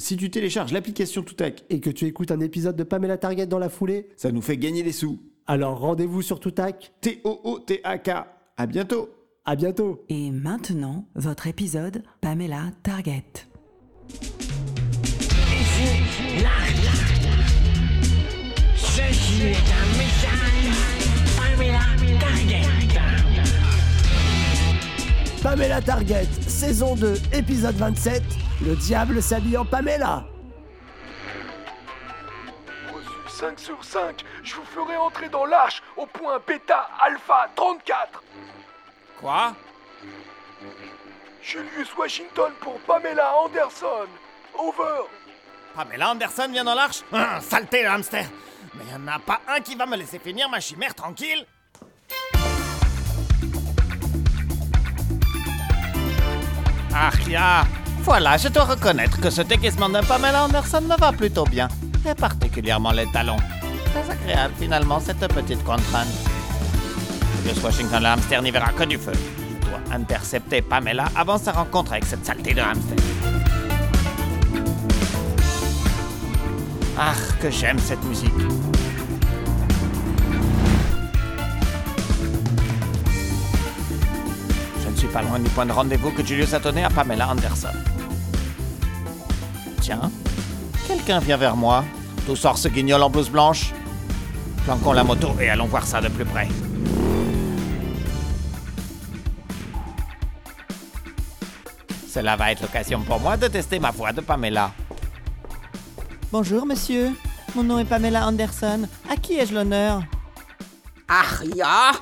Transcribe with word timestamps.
Si 0.00 0.16
tu 0.16 0.30
télécharges 0.30 0.72
l'application 0.72 1.22
Toutac, 1.22 1.62
Et 1.68 1.78
que 1.78 1.90
tu 1.90 2.06
écoutes 2.06 2.30
un 2.30 2.40
épisode 2.40 2.74
de 2.74 2.84
Pamela 2.84 3.18
Target 3.18 3.44
dans 3.46 3.58
la 3.58 3.68
foulée, 3.68 4.08
ça 4.16 4.32
nous 4.32 4.40
fait 4.40 4.56
gagner 4.56 4.82
des 4.82 4.92
sous. 4.92 5.20
alors 5.46 5.78
rendez-vous 5.78 6.22
sur 6.22 6.40
Toutac. 6.40 6.90
T-O-O-T-A-K. 7.02 8.10
À 8.56 8.66
bientôt. 8.66 9.10
À 9.44 9.56
bientôt. 9.56 10.02
Et 10.08 10.30
maintenant, 10.30 11.04
votre 11.14 11.48
épisode 11.48 12.02
Pamela 12.22 12.70
Target. 12.82 13.24
Ceci 18.76 19.42
est 19.42 19.68
un 19.76 19.98
message 19.98 20.78
Pamela 21.36 21.80
Target. 22.18 22.68
Pamela 25.42 25.82
Target, 25.82 26.26
saison 26.48 26.96
2, 26.96 27.14
épisode 27.34 27.74
27. 27.74 28.22
Le 28.62 28.76
diable 28.76 29.22
s'habille 29.22 29.56
en 29.56 29.64
Pamela. 29.64 30.24
Reçu 32.92 33.38
5 33.38 33.58
sur 33.58 33.82
5, 33.82 34.22
je 34.42 34.54
vous 34.54 34.64
ferai 34.64 34.98
entrer 34.98 35.30
dans 35.30 35.46
l'arche 35.46 35.82
au 35.96 36.04
point 36.04 36.38
bêta 36.46 36.90
alpha 37.00 37.48
34. 37.56 38.22
Quoi? 39.18 39.54
Julius 41.42 41.96
Washington 41.96 42.52
pour 42.60 42.78
Pamela 42.80 43.34
Anderson. 43.38 44.06
Over. 44.58 45.08
Pamela 45.74 46.10
Anderson 46.10 46.48
vient 46.50 46.64
dans 46.64 46.74
l'arche? 46.74 47.02
Hum, 47.12 47.24
Saleté, 47.40 47.82
le 47.82 47.88
hamster 47.88 48.26
Mais 48.74 48.84
y 48.92 48.94
en 48.94 49.08
a 49.08 49.18
pas 49.18 49.40
un 49.48 49.60
qui 49.60 49.74
va 49.74 49.86
me 49.86 49.96
laisser 49.96 50.18
finir 50.18 50.50
ma 50.50 50.60
chimère 50.60 50.94
tranquille 50.94 51.46
Aria 56.92 57.64
Voilà, 58.02 58.36
je 58.38 58.48
dois 58.48 58.64
reconnaître 58.64 59.20
que 59.20 59.30
ce 59.30 59.42
déguisement 59.42 59.88
de 59.88 60.00
Pamela 60.06 60.44
Anderson 60.44 60.80
me 60.80 60.96
va 60.96 61.12
plutôt 61.12 61.44
bien. 61.44 61.68
Et 62.08 62.14
particulièrement 62.14 62.92
les 62.92 63.06
talons. 63.12 63.36
Très 63.92 64.10
agréable 64.10 64.54
finalement 64.58 65.00
cette 65.00 65.26
petite 65.28 65.62
contrainte. 65.64 66.08
Julius 67.42 67.62
Washington 67.62 68.02
le 68.02 68.08
hamster 68.08 68.42
n'y 68.42 68.50
verra 68.50 68.72
que 68.72 68.84
du 68.84 68.96
feu. 68.96 69.12
Je 69.12 69.68
dois 69.68 69.80
intercepter 69.92 70.62
Pamela 70.62 71.06
avant 71.14 71.36
sa 71.36 71.52
rencontre 71.52 71.92
avec 71.92 72.06
cette 72.06 72.24
saleté 72.24 72.54
de 72.54 72.60
hamster. 72.60 72.96
Ah, 76.98 77.14
que 77.40 77.50
j'aime 77.50 77.78
cette 77.78 78.02
musique. 78.04 78.32
Pas 85.20 85.28
loin 85.28 85.38
du 85.38 85.50
point 85.50 85.66
de 85.66 85.72
rendez-vous 85.72 86.10
que 86.12 86.24
Julius 86.24 86.54
a 86.54 86.58
donné 86.60 86.84
à 86.84 86.88
Pamela 86.88 87.28
Anderson. 87.28 87.76
Tiens, 89.80 90.10
quelqu'un 90.86 91.18
vient 91.18 91.36
vers 91.36 91.56
moi. 91.56 91.84
D'où 92.26 92.36
sort 92.36 92.56
ce 92.56 92.68
guignol 92.68 93.02
en 93.02 93.10
blouse 93.10 93.30
blanche 93.30 93.72
Planquons 94.64 94.92
la 94.92 95.04
moto 95.04 95.28
et 95.40 95.48
allons 95.48 95.66
voir 95.66 95.86
ça 95.86 96.00
de 96.00 96.08
plus 96.08 96.24
près. 96.24 96.48
Cela 102.08 102.36
va 102.36 102.52
être 102.52 102.62
l'occasion 102.62 103.00
pour 103.02 103.20
moi 103.20 103.36
de 103.36 103.48
tester 103.48 103.78
ma 103.78 103.90
voix 103.90 104.12
de 104.12 104.20
Pamela. 104.20 104.72
Bonjour, 106.32 106.66
monsieur. 106.66 107.10
Mon 107.54 107.62
nom 107.62 107.78
est 107.78 107.84
Pamela 107.84 108.26
Anderson. 108.26 108.88
À 109.10 109.16
qui 109.16 109.34
ai-je 109.34 109.54
l'honneur? 109.54 110.02
Aria, 111.08 111.92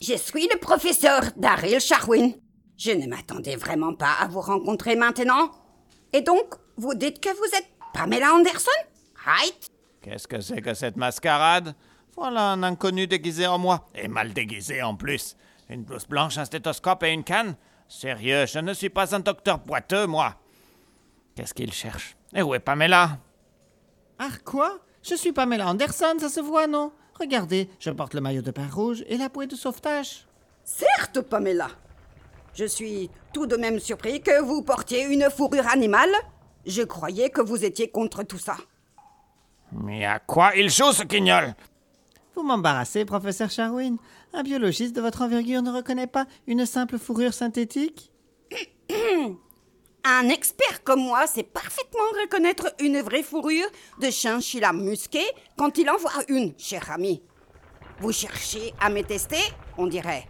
je 0.00 0.14
suis 0.14 0.48
le 0.52 0.58
professeur 0.58 1.22
Daryl 1.36 1.80
Sharwin. 1.80 2.32
Je 2.78 2.92
ne 2.92 3.08
m'attendais 3.08 3.56
vraiment 3.56 3.92
pas 3.92 4.12
à 4.20 4.28
vous 4.28 4.40
rencontrer 4.40 4.94
maintenant. 4.94 5.50
Et 6.12 6.20
donc, 6.20 6.54
vous 6.76 6.94
dites 6.94 7.20
que 7.20 7.28
vous 7.28 7.56
êtes 7.56 7.68
Pamela 7.92 8.32
Anderson? 8.32 8.70
Right 9.24 9.68
Qu'est-ce 10.00 10.28
que 10.28 10.40
c'est 10.40 10.62
que 10.62 10.74
cette 10.74 10.96
mascarade? 10.96 11.74
Voilà 12.16 12.52
un 12.52 12.62
inconnu 12.62 13.08
déguisé 13.08 13.48
en 13.48 13.58
moi. 13.58 13.88
Et 13.96 14.06
mal 14.06 14.32
déguisé 14.32 14.80
en 14.80 14.94
plus. 14.94 15.36
Une 15.68 15.82
blouse 15.82 16.06
blanche, 16.06 16.38
un 16.38 16.44
stéthoscope 16.44 17.02
et 17.02 17.12
une 17.12 17.24
canne 17.24 17.56
Sérieux, 17.88 18.46
je 18.46 18.58
ne 18.58 18.72
suis 18.74 18.90
pas 18.90 19.14
un 19.14 19.20
docteur 19.20 19.58
boiteux, 19.58 20.06
moi. 20.06 20.36
Qu'est-ce 21.34 21.54
qu'il 21.54 21.72
cherche? 21.72 22.16
Et 22.34 22.42
où 22.42 22.54
est 22.54 22.60
Pamela? 22.60 23.18
Ah, 24.18 24.28
quoi? 24.44 24.78
Je 25.02 25.14
suis 25.14 25.32
Pamela 25.32 25.68
Anderson, 25.68 26.16
ça 26.20 26.28
se 26.28 26.40
voit, 26.40 26.66
non? 26.66 26.92
Regardez, 27.18 27.68
je 27.80 27.90
porte 27.90 28.14
le 28.14 28.20
maillot 28.20 28.42
de 28.42 28.50
pain 28.50 28.68
rouge 28.70 29.04
et 29.08 29.16
la 29.16 29.28
bouée 29.28 29.46
de 29.46 29.56
sauvetage. 29.56 30.26
Certes, 30.62 31.22
Pamela. 31.22 31.68
Je 32.58 32.64
suis 32.64 33.08
tout 33.32 33.46
de 33.46 33.54
même 33.54 33.78
surpris 33.78 34.20
que 34.20 34.40
vous 34.40 34.62
portiez 34.62 35.04
une 35.04 35.30
fourrure 35.30 35.68
animale. 35.68 36.10
Je 36.66 36.82
croyais 36.82 37.30
que 37.30 37.40
vous 37.40 37.64
étiez 37.64 37.88
contre 37.88 38.24
tout 38.24 38.38
ça. 38.38 38.56
Mais 39.70 40.04
à 40.04 40.18
quoi 40.18 40.56
il 40.56 40.68
joue, 40.68 40.90
ce 40.90 41.04
guignol 41.04 41.54
Vous 42.34 42.42
m'embarrassez, 42.42 43.04
professeur 43.04 43.48
Sharwin. 43.48 43.96
Un 44.32 44.42
biologiste 44.42 44.96
de 44.96 45.00
votre 45.00 45.22
envergure 45.22 45.62
ne 45.62 45.70
reconnaît 45.70 46.08
pas 46.08 46.26
une 46.48 46.66
simple 46.66 46.98
fourrure 46.98 47.32
synthétique? 47.32 48.10
Un 50.02 50.28
expert 50.28 50.82
comme 50.82 51.02
moi 51.02 51.28
sait 51.28 51.44
parfaitement 51.44 52.10
reconnaître 52.20 52.74
une 52.80 53.00
vraie 53.02 53.22
fourrure 53.22 53.68
de 54.00 54.10
chinchilla 54.10 54.72
musqué 54.72 55.22
quand 55.56 55.78
il 55.78 55.88
en 55.88 55.96
voit 55.96 56.24
une, 56.26 56.54
cher 56.58 56.90
ami. 56.90 57.22
Vous 58.00 58.10
cherchez 58.10 58.74
à 58.80 58.90
me 58.90 59.02
tester, 59.02 59.44
on 59.76 59.86
dirait. 59.86 60.28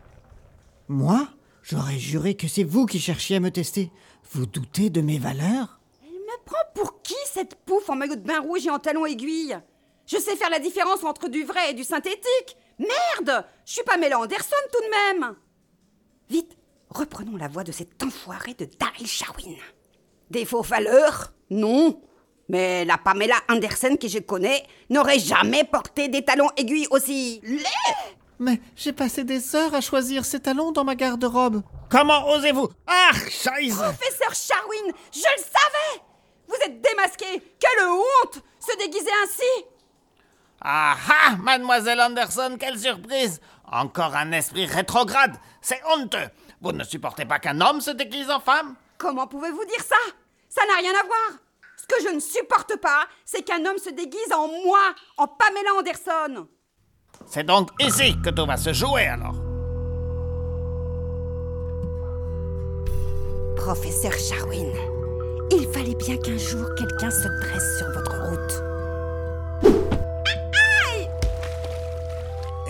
Moi? 0.88 1.26
J'aurais 1.70 1.98
juré 1.98 2.34
que 2.34 2.48
c'est 2.48 2.64
vous 2.64 2.86
qui 2.86 2.98
cherchiez 2.98 3.36
à 3.36 3.40
me 3.40 3.50
tester. 3.50 3.90
Vous 4.32 4.46
doutez 4.46 4.88
de 4.88 5.02
mes 5.02 5.18
valeurs? 5.18 5.80
Elle 6.02 6.14
me 6.14 6.44
prend 6.46 6.56
pour 6.74 7.02
qui 7.02 7.12
cette 7.30 7.56
pouffe 7.56 7.90
en 7.90 7.94
maillot 7.94 8.14
de 8.14 8.22
bain 8.22 8.40
rouge 8.40 8.66
et 8.66 8.70
en 8.70 8.78
talons 8.78 9.04
aiguilles? 9.04 9.58
Je 10.06 10.16
sais 10.16 10.36
faire 10.36 10.48
la 10.48 10.60
différence 10.60 11.04
entre 11.04 11.28
du 11.28 11.44
vrai 11.44 11.70
et 11.70 11.74
du 11.74 11.84
synthétique. 11.84 12.56
Merde 12.78 13.44
Je 13.66 13.72
suis 13.74 13.82
Pamela 13.82 14.18
Anderson 14.18 14.56
tout 14.72 14.82
de 14.82 15.18
même 15.20 15.34
Vite, 16.30 16.56
reprenons 16.88 17.36
la 17.36 17.48
voix 17.48 17.64
de 17.64 17.72
cet 17.72 18.02
enfoiré 18.02 18.54
de 18.54 18.66
Daryl 18.78 19.06
Sharwin. 19.06 19.56
Des 20.30 20.46
faux 20.46 20.62
valeurs? 20.62 21.34
Non. 21.50 22.00
Mais 22.48 22.86
la 22.86 22.96
Pamela 22.96 23.36
Anderson 23.50 23.98
que 24.00 24.08
je 24.08 24.20
connais 24.20 24.64
n'aurait 24.88 25.18
jamais 25.18 25.64
porté 25.64 26.08
des 26.08 26.24
talons 26.24 26.48
aiguilles 26.56 26.88
aussi 26.90 27.42
Mais 28.38 28.60
j'ai 28.76 28.92
passé 28.92 29.24
des 29.24 29.56
heures 29.56 29.74
à 29.74 29.80
choisir 29.80 30.24
ces 30.24 30.40
talons 30.40 30.70
dans 30.70 30.84
ma 30.84 30.94
garde-robe. 30.94 31.62
Comment 31.90 32.28
osez-vous? 32.30 32.68
Ah, 32.86 33.10
scheisse 33.28 33.74
Professeur 33.74 34.34
Sharwin, 34.34 34.92
je 35.12 35.18
le 35.18 35.42
savais! 35.42 36.02
Vous 36.46 36.54
êtes 36.64 36.80
démasqué! 36.80 37.42
Quelle 37.58 37.88
honte 37.88 38.42
Se 38.60 38.76
déguiser 38.78 39.10
ainsi! 39.24 39.64
Ah 40.60 40.96
ah, 41.08 41.36
mademoiselle 41.36 42.00
Anderson, 42.00 42.56
quelle 42.58 42.78
surprise! 42.78 43.40
Encore 43.70 44.14
un 44.14 44.32
esprit 44.32 44.66
rétrograde 44.66 45.36
C'est 45.60 45.82
honteux! 45.96 46.28
Vous 46.60 46.72
ne 46.72 46.84
supportez 46.84 47.24
pas 47.24 47.38
qu'un 47.40 47.60
homme 47.60 47.80
se 47.80 47.90
déguise 47.90 48.30
en 48.30 48.40
femme? 48.40 48.76
Comment 48.98 49.26
pouvez-vous 49.26 49.64
dire 49.64 49.82
ça? 49.82 49.96
Ça 50.48 50.64
n'a 50.66 50.76
rien 50.76 50.92
à 50.92 51.06
voir! 51.06 51.40
Ce 51.76 51.86
que 51.86 52.08
je 52.08 52.14
ne 52.14 52.20
supporte 52.20 52.76
pas, 52.76 53.06
c'est 53.24 53.42
qu'un 53.42 53.64
homme 53.64 53.78
se 53.78 53.90
déguise 53.90 54.32
en 54.32 54.46
moi, 54.46 54.94
en 55.16 55.26
Pamela 55.26 55.74
Anderson 55.78 56.48
C'est 57.28 57.44
donc 57.44 57.70
ici 57.78 58.16
que 58.22 58.30
tout 58.30 58.46
va 58.46 58.56
se 58.56 58.72
jouer 58.72 59.06
alors 59.06 59.34
Professeur 63.56 64.12
Sharwin, 64.14 64.72
il 65.50 65.68
fallait 65.74 65.94
bien 65.94 66.16
qu'un 66.16 66.38
jour 66.38 66.66
quelqu'un 66.74 67.10
se 67.10 67.28
dresse 67.42 67.78
sur 67.78 67.86
votre 67.92 68.16
route. 68.24 68.62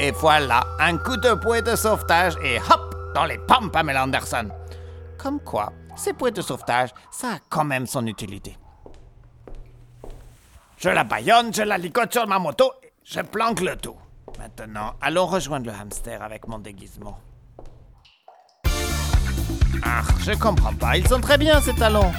Et 0.01 0.11
voilà, 0.11 0.65
un 0.81 0.97
coup 0.99 1.17
de 1.17 1.35
bouée 1.35 1.63
de 1.63 1.77
sauvetage 1.77 2.35
et 2.43 2.59
hop, 2.59 2.97
dans 3.15 3.27
les 3.27 3.39
pommes 3.39 3.71
Pamela 3.71 4.03
Anderson. 4.03 4.49
Comme 5.19 5.39
quoi, 5.41 5.73
ces 5.97 6.13
bouées 6.15 6.33
de 6.33 6.41
sauvetage, 6.41 6.91
ça 7.13 7.35
a 7.35 7.39
quand 7.49 7.65
même 7.65 7.87
son 7.87 8.05
utilité. 8.07 8.57
Je 10.79 10.89
la 10.89 11.05
baillonne, 11.05 11.55
je 11.55 11.63
la 11.63 11.79
ligote 11.79 12.13
sur 12.13 12.27
ma 12.27 12.41
moto, 12.41 12.73
et 12.83 12.93
je 13.05 13.21
planque 13.21 13.61
le 13.61 13.77
tout. 13.77 13.97
Maintenant, 14.59 14.95
allons 15.01 15.27
rejoindre 15.27 15.67
le 15.67 15.73
hamster 15.73 16.21
avec 16.21 16.49
mon 16.49 16.59
déguisement. 16.59 17.21
Ah, 19.85 20.03
je 20.21 20.33
comprends 20.33 20.75
pas, 20.75 20.97
ils 20.97 21.07
sont 21.07 21.21
très 21.21 21.39
bien 21.39 21.61
ces 21.61 21.75
talons. 21.75 22.11